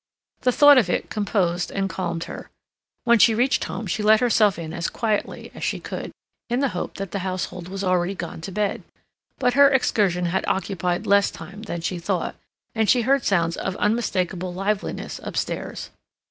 The 0.41 0.51
thought 0.51 0.79
of 0.79 0.89
it 0.89 1.11
composed 1.11 1.69
and 1.69 1.87
calmed 1.87 2.23
her. 2.23 2.49
When 3.03 3.19
she 3.19 3.35
reached 3.35 3.65
home 3.65 3.85
she 3.85 4.01
let 4.01 4.19
herself 4.19 4.57
in 4.57 4.73
as 4.73 4.89
quietly 4.89 5.51
as 5.53 5.63
she 5.63 5.79
could, 5.79 6.09
in 6.49 6.59
the 6.59 6.69
hope 6.69 6.95
that 6.95 7.11
the 7.11 7.19
household 7.19 7.67
was 7.67 7.83
already 7.83 8.15
gone 8.15 8.41
to 8.41 8.51
bed. 8.51 8.81
But 9.37 9.53
her 9.53 9.69
excursion 9.69 10.25
had 10.25 10.43
occupied 10.47 11.05
less 11.05 11.29
time 11.29 11.61
than 11.61 11.81
she 11.81 11.99
thought, 11.99 12.33
and 12.73 12.89
she 12.89 13.01
heard 13.03 13.25
sounds 13.25 13.55
of 13.57 13.75
unmistakable 13.75 14.51
liveliness 14.55 15.19
upstairs. 15.21 15.91